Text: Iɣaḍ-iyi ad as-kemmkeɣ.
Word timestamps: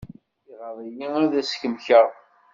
Iɣaḍ-iyi 0.51 1.07
ad 1.23 1.33
as-kemmkeɣ. 1.41 2.07